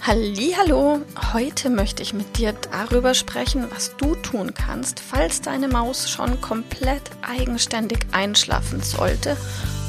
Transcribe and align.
Hallo, 0.00 1.02
heute 1.34 1.68
möchte 1.68 2.02
ich 2.02 2.14
mit 2.14 2.38
dir 2.38 2.52
darüber 2.52 3.12
sprechen, 3.12 3.70
was 3.70 3.96
du 3.96 4.14
tun 4.14 4.54
kannst, 4.54 5.00
falls 5.00 5.42
deine 5.42 5.68
Maus 5.68 6.08
schon 6.08 6.40
komplett 6.40 7.02
eigenständig 7.20 8.06
einschlafen 8.12 8.80
sollte 8.82 9.36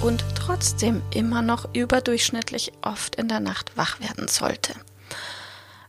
und 0.01 0.23
trotzdem 0.35 1.01
immer 1.13 1.41
noch 1.41 1.73
überdurchschnittlich 1.73 2.73
oft 2.81 3.15
in 3.15 3.29
der 3.29 3.39
Nacht 3.39 3.77
wach 3.77 3.99
werden 4.01 4.27
sollte. 4.27 4.73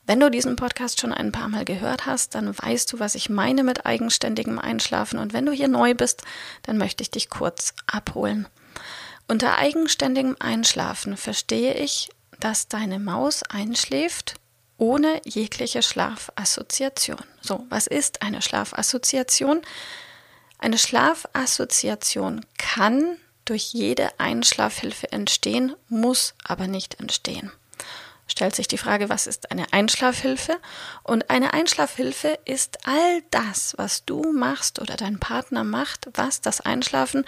Wenn 0.07 0.21
du 0.21 0.31
diesen 0.31 0.57
Podcast 0.57 1.01
schon 1.01 1.13
ein 1.13 1.33
paar 1.33 1.49
Mal 1.49 1.65
gehört 1.65 2.07
hast, 2.07 2.35
dann 2.35 2.57
weißt 2.57 2.93
du, 2.93 3.01
was 3.01 3.15
ich 3.17 3.31
meine 3.31 3.65
mit 3.65 3.87
eigenständigem 3.87 4.59
Einschlafen 4.59 5.19
und 5.19 5.33
wenn 5.33 5.47
du 5.47 5.53
hier 5.53 5.69
neu 5.69 5.95
bist, 5.95 6.23
dann 6.63 6.79
möchte 6.79 7.03
ich 7.03 7.11
dich 7.11 7.31
kurz 7.31 7.75
abholen. 7.87 8.47
Unter 9.29 9.59
eigenständigem 9.59 10.37
Einschlafen 10.41 11.17
verstehe 11.17 11.75
ich 11.75 12.11
dass 12.41 12.69
deine 12.69 12.99
Maus 12.99 13.43
einschläft 13.45 14.35
ohne 14.79 15.21
jegliche 15.25 15.83
Schlafassoziation. 15.83 17.23
So, 17.43 17.67
was 17.69 17.87
ist 17.87 18.23
eine 18.23 18.41
Schlafassoziation? 18.41 19.61
Eine 20.59 20.79
Schlafassoziation 20.79 22.47
kann 22.59 23.17
durch 23.45 23.73
jede 23.73 24.19
Einschlafhilfe 24.19 25.13
entstehen, 25.13 25.75
muss 25.89 26.35
aber 26.45 26.67
nicht 26.67 26.99
entstehen. 26.99 27.53
Stellt 28.27 28.55
sich 28.55 28.69
die 28.69 28.79
Frage, 28.79 29.09
was 29.09 29.27
ist 29.27 29.51
eine 29.51 29.73
Einschlafhilfe? 29.73 30.57
Und 31.03 31.31
eine 31.31 31.53
Einschlafhilfe 31.53 32.39
ist 32.45 32.87
all 32.87 33.23
das, 33.31 33.75
was 33.77 34.05
du 34.05 34.33
machst 34.33 34.81
oder 34.81 34.97
dein 34.97 35.19
Partner 35.19 35.65
macht, 35.65 36.09
was 36.15 36.41
das 36.41 36.61
Einschlafen 36.61 37.25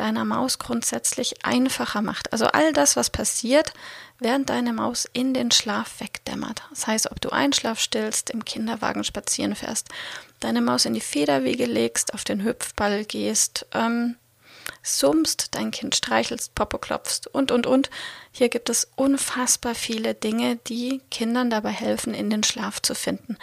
deiner 0.00 0.24
Maus 0.24 0.58
grundsätzlich 0.58 1.44
einfacher 1.44 2.02
macht. 2.02 2.32
Also 2.32 2.46
all 2.46 2.72
das, 2.72 2.96
was 2.96 3.10
passiert, 3.10 3.72
während 4.18 4.50
deine 4.50 4.72
Maus 4.72 5.08
in 5.12 5.34
den 5.34 5.50
Schlaf 5.50 6.00
wegdämmert. 6.00 6.62
Das 6.70 6.86
heißt, 6.86 7.10
ob 7.10 7.20
du 7.20 7.30
Einschlaf 7.30 7.78
stillst, 7.78 8.30
im 8.30 8.44
Kinderwagen 8.44 9.04
spazieren 9.04 9.54
fährst, 9.54 9.88
deine 10.40 10.60
Maus 10.60 10.84
in 10.84 10.94
die 10.94 11.00
Federwiege 11.00 11.66
legst, 11.66 12.14
auf 12.14 12.24
den 12.24 12.42
Hüpfball 12.42 13.04
gehst, 13.04 13.66
ähm, 13.72 14.16
summst, 14.82 15.54
dein 15.54 15.70
Kind 15.70 15.94
streichelst, 15.96 16.54
Popo 16.54 16.78
klopfst 16.78 17.26
und, 17.32 17.50
und, 17.50 17.66
und. 17.66 17.90
Hier 18.32 18.48
gibt 18.48 18.68
es 18.70 18.88
unfassbar 18.96 19.74
viele 19.74 20.14
Dinge, 20.14 20.56
die 20.56 21.00
Kindern 21.10 21.50
dabei 21.50 21.70
helfen, 21.70 22.14
in 22.14 22.30
den 22.30 22.44
Schlaf 22.44 22.80
zu 22.80 22.94
finden. 22.94 23.36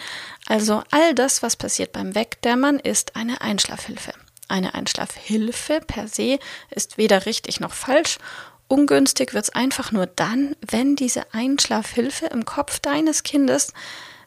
Also 0.48 0.84
all 0.92 1.14
das, 1.16 1.44
was 1.44 1.56
passiert 1.56 1.92
beim 1.92 2.16
Wegdämmern, 2.16 2.80
ist 2.80 3.16
eine 3.16 3.42
Einschlafhilfe. 3.42 4.14
Eine 4.48 4.76
Einschlafhilfe 4.76 5.82
per 5.86 6.08
se 6.08 6.40
ist 6.70 6.98
weder 6.98 7.26
richtig 7.26 7.60
noch 7.60 7.74
falsch. 7.74 8.18
Ungünstig 8.68 9.34
wird 9.34 9.46
es 9.46 9.50
einfach 9.52 9.92
nur 9.92 10.08
dann, 10.08 10.56
wenn 10.68 10.96
diese 10.96 11.34
Einschlafhilfe 11.34 12.28
im 12.28 12.46
Kopf 12.46 12.80
deines 12.80 13.24
Kindes 13.24 13.74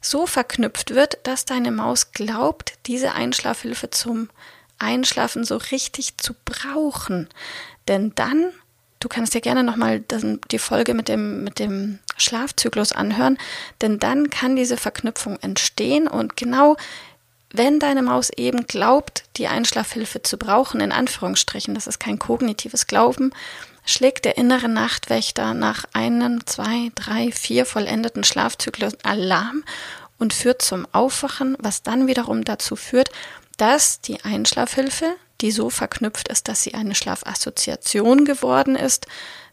so 0.01 0.27
verknüpft 0.27 0.95
wird, 0.95 1.19
dass 1.25 1.45
deine 1.45 1.73
Maus 1.73 2.13
glaubt, 2.13 2.75
diese 2.87 3.13
Einschlafhilfe 3.13 3.91
zum 3.91 4.29
Einschlafen 4.79 5.45
so 5.45 5.57
richtig 5.57 6.19
zu 6.19 6.35
brauchen. 6.45 7.29
Denn 7.89 8.13
dann, 8.15 8.53
du 9.01 9.09
kannst 9.09 9.35
dir 9.35 9.41
gerne 9.41 9.65
nochmal 9.65 10.05
die 10.51 10.59
Folge 10.59 10.95
mit 10.95 11.09
dem, 11.09 11.43
mit 11.43 11.59
dem 11.59 11.99
Schlafzyklus 12.17 12.93
anhören, 12.93 13.39
denn 13.81 13.99
dann 13.99 14.31
kann 14.31 14.57
diese 14.57 14.77
Verknüpfung 14.77 15.39
entstehen 15.41 16.07
und 16.07 16.37
genau 16.37 16.77
wenn 17.51 17.79
deine 17.79 18.03
Maus 18.03 18.31
eben 18.31 18.67
glaubt, 18.67 19.25
die 19.37 19.49
Einschlafhilfe 19.49 20.23
zu 20.23 20.37
brauchen, 20.37 20.81
in 20.81 20.93
Anführungsstrichen, 20.93 21.75
das 21.75 21.87
ist 21.87 21.99
kein 21.99 22.19
kognitives 22.19 22.87
Glauben, 22.87 23.33
schlägt 23.87 24.27
der 24.27 24.37
innere 24.37 24.69
Nachtwächter 24.69 25.55
nach 25.55 25.85
einem, 25.95 26.47
zwei, 26.47 26.91
drei, 26.95 27.33
vier 27.33 27.65
vollendeten 27.65 28.23
Schlafzyklen 28.23 28.93
Alarm 29.03 29.65
und 30.19 30.35
führt 30.35 30.61
zum 30.61 30.87
Aufwachen, 30.93 31.57
was 31.59 31.83
dann 31.83 32.07
wiederum 32.07 32.45
dazu 32.45 32.77
führt, 32.77 33.11
dass 33.57 34.01
die 34.01 34.23
Einschlafhilfe, 34.23 35.17
die 35.41 35.51
so 35.51 35.71
verknüpft 35.71 36.29
ist, 36.29 36.49
dass 36.49 36.63
sie 36.63 36.75
eine 36.75 36.95
Schlafassoziation 36.95 38.25
geworden 38.25 38.77
ist, 38.77 39.07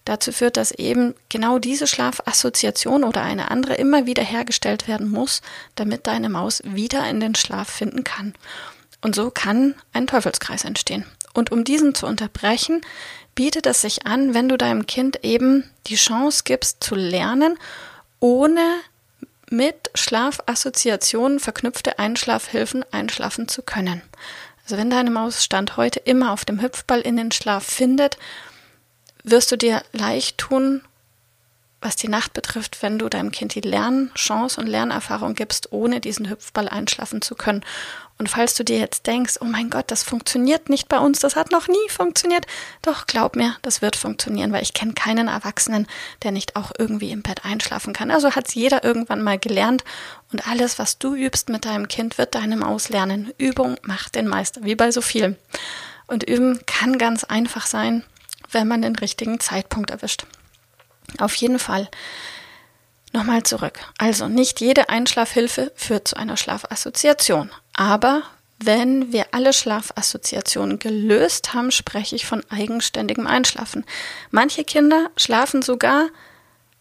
dazu 0.05 0.31
führt, 0.31 0.57
dass 0.57 0.71
eben 0.71 1.15
genau 1.29 1.59
diese 1.59 1.87
Schlafassoziation 1.87 3.03
oder 3.03 3.21
eine 3.21 3.51
andere 3.51 3.73
immer 3.75 4.05
wieder 4.05 4.23
hergestellt 4.23 4.87
werden 4.87 5.09
muss, 5.09 5.41
damit 5.75 6.07
deine 6.07 6.29
Maus 6.29 6.61
wieder 6.63 7.07
in 7.09 7.19
den 7.19 7.35
Schlaf 7.35 7.69
finden 7.69 8.03
kann. 8.03 8.33
Und 9.01 9.15
so 9.15 9.29
kann 9.29 9.75
ein 9.93 10.07
Teufelskreis 10.07 10.63
entstehen. 10.63 11.05
Und 11.33 11.51
um 11.51 11.63
diesen 11.63 11.93
zu 11.93 12.05
unterbrechen, 12.07 12.81
bietet 13.35 13.65
es 13.65 13.81
sich 13.81 14.05
an, 14.05 14.33
wenn 14.33 14.47
du 14.47 14.57
deinem 14.57 14.87
Kind 14.87 15.23
eben 15.23 15.69
die 15.87 15.95
Chance 15.95 16.43
gibst 16.45 16.83
zu 16.83 16.95
lernen, 16.95 17.57
ohne 18.19 18.61
mit 19.49 19.91
Schlafassoziationen 19.93 21.39
verknüpfte 21.39 21.99
Einschlafhilfen 21.99 22.85
einschlafen 22.91 23.47
zu 23.47 23.61
können. 23.61 24.01
Also 24.63 24.77
wenn 24.77 24.89
deine 24.89 25.11
Maus 25.11 25.43
Stand 25.43 25.77
heute 25.77 25.99
immer 25.99 26.31
auf 26.31 26.45
dem 26.45 26.61
Hüpfball 26.61 27.01
in 27.01 27.17
den 27.17 27.31
Schlaf 27.31 27.63
findet, 27.63 28.17
wirst 29.25 29.51
du 29.51 29.57
dir 29.57 29.83
leicht 29.91 30.37
tun, 30.37 30.81
was 31.85 31.95
die 31.95 32.07
Nacht 32.07 32.33
betrifft, 32.33 32.81
wenn 32.81 32.97
du 32.97 33.09
deinem 33.09 33.31
Kind 33.31 33.53
die 33.53 33.61
Lernchance 33.61 34.59
und 34.59 34.65
Lernerfahrung 34.65 35.35
gibst, 35.35 35.71
ohne 35.71 35.99
diesen 35.99 36.29
Hüpfball 36.29 36.67
einschlafen 36.67 37.21
zu 37.21 37.35
können. 37.35 37.63
Und 38.17 38.27
falls 38.27 38.55
du 38.55 38.63
dir 38.63 38.79
jetzt 38.79 39.05
denkst, 39.05 39.35
oh 39.41 39.45
mein 39.45 39.69
Gott, 39.69 39.91
das 39.91 40.01
funktioniert 40.01 40.69
nicht 40.69 40.89
bei 40.89 40.97
uns, 40.97 41.19
das 41.19 41.35
hat 41.35 41.51
noch 41.51 41.67
nie 41.67 41.89
funktioniert, 41.89 42.47
doch 42.81 43.05
glaub 43.05 43.35
mir, 43.35 43.55
das 43.61 43.83
wird 43.83 43.97
funktionieren, 43.97 44.51
weil 44.51 44.63
ich 44.63 44.73
kenne 44.73 44.93
keinen 44.93 45.27
Erwachsenen, 45.27 45.85
der 46.23 46.31
nicht 46.31 46.55
auch 46.55 46.71
irgendwie 46.79 47.11
im 47.11 47.21
Bett 47.21 47.45
einschlafen 47.45 47.93
kann. 47.93 48.09
Also 48.09 48.31
hat 48.31 48.47
es 48.47 48.55
jeder 48.55 48.83
irgendwann 48.83 49.21
mal 49.21 49.37
gelernt 49.37 49.83
und 50.31 50.47
alles, 50.47 50.79
was 50.79 50.97
du 50.97 51.13
übst 51.13 51.49
mit 51.49 51.65
deinem 51.65 51.87
Kind, 51.87 52.17
wird 52.17 52.33
deinem 52.33 52.63
auslernen. 52.63 53.31
Übung 53.37 53.77
macht 53.83 54.15
den 54.15 54.27
Meister, 54.27 54.63
wie 54.63 54.75
bei 54.75 54.91
so 54.91 55.01
viel. 55.01 55.37
Und 56.07 56.23
üben 56.23 56.61
kann 56.65 56.97
ganz 56.97 57.25
einfach 57.25 57.67
sein 57.67 58.03
wenn 58.55 58.67
man 58.67 58.81
den 58.81 58.95
richtigen 58.95 59.39
Zeitpunkt 59.39 59.91
erwischt. 59.91 60.25
Auf 61.19 61.35
jeden 61.35 61.59
Fall. 61.59 61.89
Nochmal 63.13 63.43
zurück. 63.43 63.79
Also 63.97 64.27
nicht 64.27 64.59
jede 64.59 64.89
Einschlafhilfe 64.89 65.71
führt 65.75 66.07
zu 66.07 66.17
einer 66.17 66.37
Schlafassoziation. 66.37 67.51
Aber 67.73 68.23
wenn 68.57 69.11
wir 69.11 69.27
alle 69.31 69.53
Schlafassoziationen 69.53 70.79
gelöst 70.79 71.53
haben, 71.53 71.71
spreche 71.71 72.15
ich 72.15 72.25
von 72.25 72.43
eigenständigem 72.49 73.27
Einschlafen. 73.27 73.85
Manche 74.31 74.63
Kinder 74.63 75.09
schlafen 75.17 75.61
sogar 75.61 76.07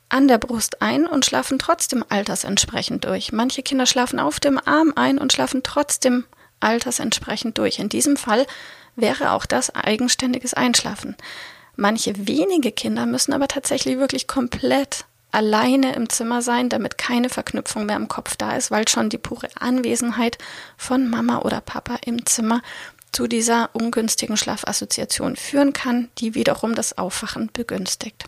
an 0.08 0.28
der 0.28 0.38
Brust 0.38 0.80
ein 0.80 1.06
und 1.06 1.24
schlafen 1.24 1.58
trotzdem 1.58 2.04
altersentsprechend 2.08 3.04
durch. 3.04 3.32
Manche 3.32 3.62
Kinder 3.62 3.86
schlafen 3.86 4.20
auf 4.20 4.38
dem 4.38 4.60
Arm 4.64 4.92
ein 4.94 5.18
und 5.18 5.32
schlafen 5.32 5.62
trotzdem 5.64 6.24
altersentsprechend 6.60 7.58
durch. 7.58 7.80
In 7.80 7.88
diesem 7.88 8.16
Fall 8.16 8.46
wäre 8.96 9.32
auch 9.32 9.46
das 9.46 9.74
eigenständiges 9.74 10.54
Einschlafen. 10.54 11.16
Manche 11.76 12.26
wenige 12.26 12.72
Kinder 12.72 13.06
müssen 13.06 13.32
aber 13.32 13.48
tatsächlich 13.48 13.98
wirklich 13.98 14.26
komplett 14.26 15.04
alleine 15.32 15.94
im 15.94 16.08
Zimmer 16.08 16.42
sein, 16.42 16.68
damit 16.68 16.96
keine 16.96 17.28
Verknüpfung 17.28 17.86
mehr 17.86 17.96
im 17.96 18.08
Kopf 18.08 18.36
da 18.36 18.56
ist, 18.56 18.70
weil 18.70 18.86
schon 18.86 19.08
die 19.08 19.18
pure 19.18 19.48
Anwesenheit 19.58 20.38
von 20.76 21.10
Mama 21.10 21.40
oder 21.40 21.60
Papa 21.60 21.98
im 22.06 22.24
Zimmer 22.24 22.62
zu 23.10 23.26
dieser 23.26 23.70
ungünstigen 23.72 24.36
Schlafassoziation 24.36 25.36
führen 25.36 25.72
kann, 25.72 26.08
die 26.18 26.34
wiederum 26.34 26.74
das 26.74 26.98
Aufwachen 26.98 27.50
begünstigt. 27.52 28.24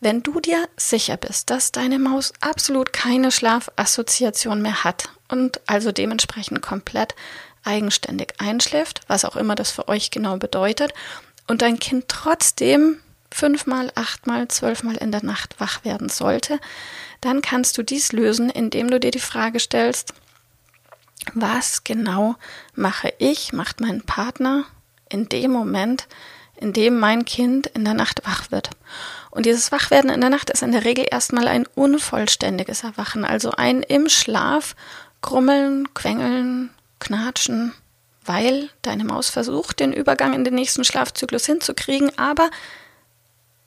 Wenn 0.00 0.22
du 0.22 0.40
dir 0.40 0.68
sicher 0.76 1.16
bist, 1.16 1.50
dass 1.50 1.72
deine 1.72 1.98
Maus 1.98 2.32
absolut 2.40 2.92
keine 2.92 3.30
Schlafassoziation 3.30 4.60
mehr 4.60 4.84
hat 4.84 5.08
und 5.28 5.60
also 5.66 5.92
dementsprechend 5.92 6.60
komplett 6.60 7.14
eigenständig 7.64 8.34
einschläft, 8.38 9.00
was 9.08 9.24
auch 9.24 9.36
immer 9.36 9.54
das 9.54 9.70
für 9.70 9.88
euch 9.88 10.10
genau 10.10 10.36
bedeutet, 10.36 10.92
und 11.46 11.62
dein 11.62 11.78
Kind 11.78 12.06
trotzdem 12.08 12.98
fünfmal, 13.30 13.90
achtmal, 13.94 14.48
zwölfmal 14.48 14.96
in 14.96 15.10
der 15.10 15.24
Nacht 15.24 15.58
wach 15.58 15.84
werden 15.84 16.08
sollte, 16.08 16.60
dann 17.20 17.42
kannst 17.42 17.76
du 17.76 17.82
dies 17.82 18.12
lösen, 18.12 18.48
indem 18.48 18.90
du 18.90 19.00
dir 19.00 19.10
die 19.10 19.18
Frage 19.18 19.58
stellst, 19.58 20.14
was 21.32 21.84
genau 21.84 22.36
mache 22.74 23.12
ich, 23.18 23.52
macht 23.52 23.80
mein 23.80 24.02
Partner 24.02 24.64
in 25.08 25.28
dem 25.28 25.50
Moment, 25.50 26.06
indem 26.56 26.98
mein 26.98 27.24
Kind 27.24 27.66
in 27.68 27.84
der 27.84 27.94
Nacht 27.94 28.22
wach 28.24 28.50
wird. 28.50 28.70
Und 29.30 29.46
dieses 29.46 29.72
Wachwerden 29.72 30.10
in 30.10 30.20
der 30.20 30.30
Nacht 30.30 30.50
ist 30.50 30.62
in 30.62 30.72
der 30.72 30.84
Regel 30.84 31.06
erstmal 31.10 31.48
ein 31.48 31.66
unvollständiges 31.74 32.84
Erwachen, 32.84 33.24
also 33.24 33.50
ein 33.50 33.82
im 33.82 34.08
Schlaf 34.08 34.76
grummeln, 35.22 35.92
quengeln, 35.94 36.70
knatschen, 37.00 37.72
weil 38.24 38.70
deine 38.82 39.04
Maus 39.04 39.28
versucht, 39.28 39.80
den 39.80 39.92
Übergang 39.92 40.34
in 40.34 40.44
den 40.44 40.54
nächsten 40.54 40.84
Schlafzyklus 40.84 41.46
hinzukriegen, 41.46 42.16
aber 42.18 42.50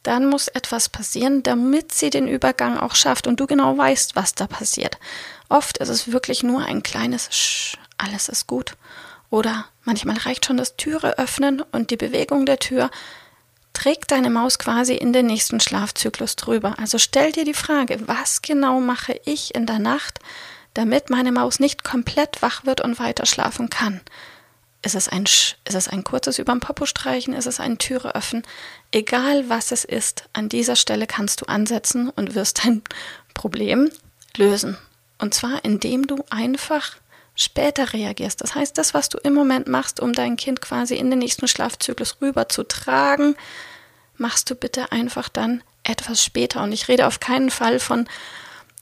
dann 0.03 0.27
muss 0.27 0.47
etwas 0.47 0.89
passieren, 0.89 1.43
damit 1.43 1.93
sie 1.93 2.09
den 2.09 2.27
Übergang 2.27 2.77
auch 2.77 2.95
schafft 2.95 3.27
und 3.27 3.39
du 3.39 3.47
genau 3.47 3.77
weißt, 3.77 4.15
was 4.15 4.35
da 4.35 4.47
passiert. 4.47 4.97
Oft 5.49 5.79
ist 5.79 5.89
es 5.89 6.11
wirklich 6.11 6.43
nur 6.43 6.63
ein 6.63 6.81
kleines 6.81 7.29
Sch, 7.35 7.77
alles 7.97 8.29
ist 8.29 8.47
gut. 8.47 8.77
Oder 9.29 9.65
manchmal 9.83 10.17
reicht 10.17 10.45
schon 10.45 10.57
das 10.57 10.77
Türe 10.77 11.17
öffnen 11.17 11.61
und 11.71 11.91
die 11.91 11.97
Bewegung 11.97 12.45
der 12.45 12.59
Tür 12.59 12.89
trägt 13.73 14.11
deine 14.11 14.29
Maus 14.29 14.57
quasi 14.59 14.95
in 14.95 15.13
den 15.13 15.27
nächsten 15.27 15.59
Schlafzyklus 15.59 16.35
drüber. 16.35 16.75
Also 16.79 16.97
stell 16.97 17.31
dir 17.31 17.43
die 17.43 17.53
Frage, 17.53 17.99
was 18.07 18.41
genau 18.41 18.79
mache 18.79 19.19
ich 19.25 19.53
in 19.53 19.65
der 19.65 19.79
Nacht, 19.79 20.19
damit 20.73 21.09
meine 21.09 21.31
Maus 21.31 21.59
nicht 21.59 21.83
komplett 21.83 22.41
wach 22.41 22.65
wird 22.65 22.81
und 22.81 22.97
weiter 22.99 23.25
schlafen 23.25 23.69
kann? 23.69 24.01
Ist 24.83 24.95
es 24.95 25.09
ein, 25.09 25.23
ist 25.23 25.57
es 25.65 25.87
ein 25.87 26.03
kurzes 26.03 26.39
überm 26.39 26.59
Popo 26.59 26.85
streichen? 26.85 27.33
Ist 27.33 27.47
es 27.47 27.59
ein 27.59 27.77
Türe 27.77 28.15
öffnen? 28.15 28.43
Egal 28.91 29.49
was 29.49 29.71
es 29.71 29.83
ist, 29.83 30.25
an 30.33 30.49
dieser 30.49 30.75
Stelle 30.75 31.07
kannst 31.07 31.41
du 31.41 31.45
ansetzen 31.45 32.09
und 32.09 32.35
wirst 32.35 32.59
dein 32.63 32.83
Problem 33.33 33.89
lösen. 34.35 34.77
Und 35.17 35.33
zwar 35.33 35.65
indem 35.65 36.05
du 36.07 36.23
einfach 36.29 36.97
später 37.35 37.93
reagierst. 37.93 38.41
Das 38.41 38.55
heißt, 38.55 38.77
das, 38.77 38.93
was 38.93 39.09
du 39.09 39.17
im 39.19 39.33
Moment 39.33 39.67
machst, 39.67 39.99
um 39.99 40.13
dein 40.13 40.37
Kind 40.37 40.61
quasi 40.61 40.95
in 40.95 41.09
den 41.09 41.19
nächsten 41.19 41.47
Schlafzyklus 41.47 42.17
rüber 42.21 42.49
zu 42.49 42.63
tragen, 42.63 43.35
machst 44.17 44.49
du 44.49 44.55
bitte 44.55 44.91
einfach 44.91 45.29
dann 45.29 45.63
etwas 45.83 46.23
später. 46.23 46.63
Und 46.63 46.71
ich 46.71 46.87
rede 46.87 47.07
auf 47.07 47.19
keinen 47.19 47.51
Fall 47.51 47.79
von 47.79 48.07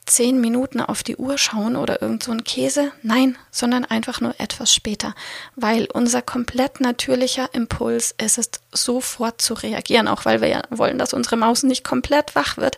zehn 0.05 0.39
Minuten 0.39 0.81
auf 0.81 1.03
die 1.03 1.17
Uhr 1.17 1.37
schauen 1.37 1.75
oder 1.75 2.01
irgend 2.01 2.23
so 2.23 2.31
ein 2.31 2.43
Käse. 2.43 2.91
Nein, 3.01 3.37
sondern 3.51 3.85
einfach 3.85 4.21
nur 4.21 4.39
etwas 4.39 4.73
später. 4.73 5.15
Weil 5.55 5.87
unser 5.91 6.21
komplett 6.21 6.79
natürlicher 6.79 7.49
Impuls 7.53 8.13
ist 8.17 8.37
es, 8.37 8.49
sofort 8.71 9.41
zu 9.41 9.53
reagieren, 9.53 10.07
auch 10.07 10.25
weil 10.25 10.41
wir 10.41 10.47
ja 10.47 10.61
wollen, 10.69 10.97
dass 10.97 11.13
unsere 11.13 11.37
Maus 11.37 11.63
nicht 11.63 11.83
komplett 11.83 12.35
wach 12.35 12.57
wird. 12.57 12.77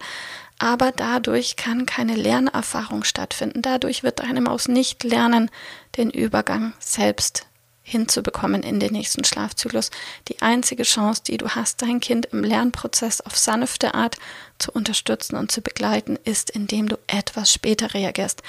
Aber 0.59 0.91
dadurch 0.91 1.55
kann 1.55 1.85
keine 1.85 2.15
Lernerfahrung 2.15 3.03
stattfinden. 3.03 3.61
Dadurch 3.61 4.03
wird 4.03 4.19
deine 4.19 4.41
Maus 4.41 4.67
nicht 4.67 5.03
lernen, 5.03 5.51
den 5.97 6.09
Übergang 6.09 6.73
selbst 6.79 7.47
hinzubekommen 7.87 8.63
in 8.63 8.81
den 8.81 8.91
nächsten 8.91 9.23
Schlafzyklus. 9.23 9.91
Die 10.27 10.41
einzige 10.41 10.83
Chance, 10.83 11.23
die 11.25 11.37
du 11.37 11.49
hast, 11.49 11.81
dein 11.81 12.01
Kind 12.01 12.27
im 12.27 12.43
Lernprozess 12.43 13.21
auf 13.21 13.37
sanfte 13.37 13.93
Art 13.93 14.17
zu 14.59 14.73
unterstützen 14.73 15.37
und 15.37 15.53
zu 15.53 15.61
begleiten, 15.61 16.19
ist, 16.25 16.49
indem 16.49 16.89
du 16.89 16.97
etwas 17.07 17.51
später 17.51 17.93
reagierst. 17.93 18.43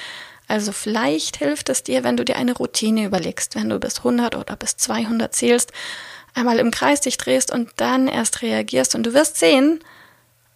Also 0.49 0.73
vielleicht 0.73 1.37
hilft 1.37 1.69
es 1.69 1.85
dir, 1.85 2.03
wenn 2.03 2.17
du 2.17 2.25
dir 2.25 2.35
eine 2.37 2.53
Routine 2.53 3.05
überlegst, 3.05 3.55
wenn 3.55 3.69
du 3.69 3.79
bis 3.79 3.99
100 3.99 4.35
oder 4.35 4.57
bis 4.57 4.77
200 4.77 5.33
zählst, 5.33 5.73
einmal 6.35 6.59
im 6.59 6.73
Kreis 6.73 7.01
dich 7.01 7.17
drehst 7.17 7.53
und 7.53 7.71
dann 7.77 8.09
erst 8.09 8.43
reagierst 8.43 8.97
und 8.97 9.05
du 9.05 9.15
wirst 9.15 9.37
sehen, 9.37 9.79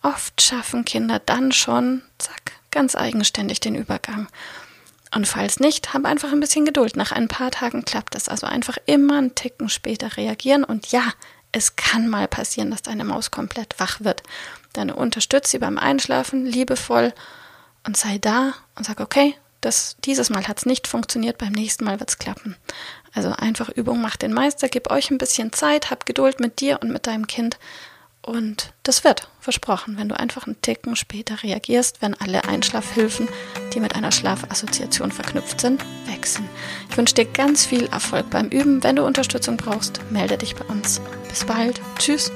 oft 0.02 0.42
schaffen 0.42 0.84
Kinder 0.84 1.20
dann 1.20 1.52
schon, 1.52 2.02
zack, 2.18 2.52
ganz 2.72 2.96
eigenständig 2.96 3.60
den 3.60 3.76
Übergang. 3.76 4.26
Und 5.14 5.26
falls 5.26 5.60
nicht, 5.60 5.92
hab 5.92 6.04
einfach 6.06 6.32
ein 6.32 6.40
bisschen 6.40 6.64
Geduld. 6.64 6.96
Nach 6.96 7.12
ein 7.12 7.28
paar 7.28 7.50
Tagen 7.50 7.84
klappt 7.84 8.14
es. 8.14 8.28
Also 8.28 8.46
einfach 8.46 8.78
immer 8.86 9.18
einen 9.18 9.34
Ticken 9.34 9.68
später 9.68 10.16
reagieren. 10.16 10.64
Und 10.64 10.90
ja, 10.90 11.02
es 11.52 11.76
kann 11.76 12.08
mal 12.08 12.28
passieren, 12.28 12.70
dass 12.70 12.82
deine 12.82 13.04
Maus 13.04 13.30
komplett 13.30 13.78
wach 13.78 14.00
wird. 14.00 14.22
Dann 14.72 14.90
unterstütze 14.90 15.50
sie 15.50 15.58
beim 15.58 15.78
Einschlafen 15.78 16.46
liebevoll 16.46 17.12
und 17.86 17.96
sei 17.96 18.18
da 18.18 18.54
und 18.74 18.86
sag, 18.86 19.00
okay, 19.00 19.34
das, 19.60 19.96
dieses 20.04 20.30
Mal 20.30 20.48
hat 20.48 20.58
es 20.58 20.66
nicht 20.66 20.88
funktioniert, 20.88 21.38
beim 21.38 21.52
nächsten 21.52 21.84
Mal 21.84 22.00
wird 22.00 22.10
es 22.10 22.18
klappen. 22.18 22.56
Also 23.12 23.30
einfach 23.30 23.68
Übung 23.68 24.00
macht 24.00 24.22
den 24.22 24.32
Meister, 24.32 24.68
gib 24.68 24.90
euch 24.90 25.10
ein 25.10 25.18
bisschen 25.18 25.52
Zeit, 25.52 25.90
hab 25.90 26.06
Geduld 26.06 26.40
mit 26.40 26.60
dir 26.60 26.80
und 26.80 26.90
mit 26.90 27.06
deinem 27.06 27.26
Kind 27.26 27.58
und 28.22 28.72
das 28.84 29.02
wird, 29.02 29.28
versprochen, 29.40 29.98
wenn 29.98 30.08
du 30.08 30.18
einfach 30.18 30.46
einen 30.46 30.60
Ticken 30.62 30.94
später 30.94 31.42
reagierst, 31.42 32.02
wenn 32.02 32.14
alle 32.14 32.44
Einschlafhilfen, 32.44 33.28
die 33.72 33.80
mit 33.80 33.94
einer 33.94 34.12
Schlafassoziation 34.12 35.12
verknüpft 35.12 35.60
sind, 35.60 35.84
sind. 36.26 36.48
Ich 36.90 36.96
wünsche 36.96 37.14
dir 37.14 37.24
ganz 37.24 37.66
viel 37.66 37.86
Erfolg 37.86 38.30
beim 38.30 38.48
Üben. 38.48 38.82
Wenn 38.82 38.96
du 38.96 39.04
Unterstützung 39.04 39.56
brauchst, 39.56 40.00
melde 40.10 40.38
dich 40.38 40.54
bei 40.54 40.64
uns. 40.66 41.00
Bis 41.28 41.44
bald. 41.44 41.80
Tschüss. 41.98 42.30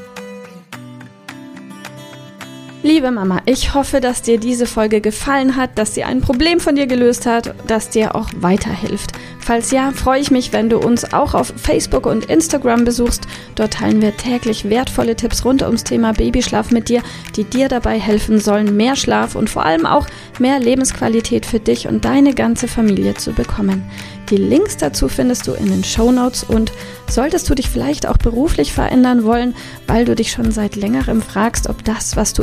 Liebe 2.83 3.11
Mama, 3.11 3.41
ich 3.47 3.75
hoffe, 3.75 4.01
dass 4.01 4.23
dir 4.23 4.39
diese 4.39 4.67
Folge 4.67 5.01
gefallen 5.01 5.57
hat, 5.57 5.77
dass 5.77 5.95
sie 5.95 6.05
ein 6.05 6.21
Problem 6.21 6.61
von 6.61 6.77
dir 6.77 6.87
gelöst 6.87 7.27
hat, 7.27 7.55
dass 7.67 7.89
dir 7.89 8.15
auch 8.15 8.29
weiterhilft. 8.37 9.13
Falls 9.41 9.71
ja, 9.71 9.93
freue 9.93 10.21
ich 10.21 10.31
mich, 10.31 10.53
wenn 10.53 10.69
du 10.69 10.79
uns 10.79 11.13
auch 11.13 11.35
auf 11.35 11.53
Facebook 11.57 12.05
und 12.05 12.27
Instagram 12.27 12.85
besuchst. 12.85 13.29
Dort 13.55 13.75
teilen 13.75 14.03
wir 14.03 14.17
täglich 14.17 14.69
wertvolle 14.69 15.17
Tipps 15.17 15.45
rund 15.45 15.63
ums 15.63 15.85
Thema 15.85 16.13
Babyschlaf 16.13 16.71
mit 16.71 16.89
dir, 16.89 17.01
die 17.37 17.45
dir 17.45 17.69
dabei 17.69 17.99
helfen 17.99 18.41
sollen, 18.41 18.77
mehr 18.77 18.97
Schlaf 18.97 19.37
und 19.37 19.49
vor 19.49 19.65
allem 19.65 19.87
auch 19.87 20.07
mehr 20.39 20.59
Lebensqualität 20.59 21.47
für 21.47 21.61
dich 21.61 21.87
und 21.87 22.05
deine 22.05 22.35
ganze 22.35 22.69
Familie 22.69 23.15
zu 23.15 23.33
bekommen. 23.33 23.89
Die 24.31 24.37
Links 24.37 24.77
dazu 24.77 25.07
findest 25.07 25.47
du 25.47 25.53
in 25.53 25.67
den 25.67 25.85
Show 25.85 26.11
Notes 26.11 26.43
und 26.43 26.73
solltest 27.09 27.49
du 27.49 27.55
dich 27.55 27.71
vielleicht 27.71 28.09
auch 28.09 28.17
beruflich 28.17 28.73
verändern 28.73 29.23
wollen, 29.23 29.55
weil 29.87 30.05
du 30.05 30.17
dich 30.17 30.33
schon 30.33 30.51
seit 30.51 30.75
längerem 30.75 31.23
fragst, 31.23 31.69
ob 31.69 31.85
das, 31.85 32.17
was 32.17 32.33
du 32.33 32.43